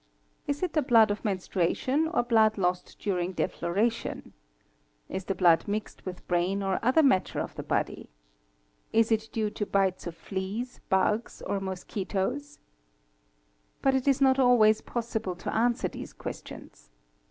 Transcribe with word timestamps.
Is 0.47 0.63
it 0.63 0.73
the 0.73 0.81
blood 0.81 1.11
of 1.11 1.23
menstruation 1.23 2.07
or 2.07 2.23
blood 2.23 2.57
lost 2.57 2.97
during 2.97 3.35
defloration? 3.35 4.15
¢% 4.31 4.31
3® 4.31 4.31
Ts 5.11 5.23
the 5.25 5.35
blood 5.35 5.67
mixed 5.67 6.07
with 6.07 6.27
brain 6.27 6.63
or 6.63 6.79
other 6.83 7.03
matter 7.03 7.39
of 7.39 7.53
the 7.53 7.61
body 7.61 8.09
?@® 7.61 8.09
88) 8.97 9.03
Ts 9.03 9.11
if 9.25 9.31
due 9.31 9.49
to 9.51 9.65
bites 9.67 10.07
of 10.07 10.17
fleas, 10.17 10.79
bugs, 10.89 11.43
or 11.43 11.59
mosquitos? 11.59 12.57
But 13.83 13.93
it 13.93 14.07
is 14.07 14.19
not 14.19 14.39
always 14.39 14.81
possible 14.81 15.35
to 15.35 15.53
answer 15.53 15.87
these 15.87 16.13
questions. 16.13 16.89